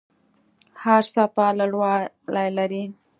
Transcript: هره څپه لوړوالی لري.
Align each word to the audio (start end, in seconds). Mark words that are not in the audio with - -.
هره 0.81 1.03
څپه 1.13 1.45
لوړوالی 1.57 2.47
لري. 2.57 2.83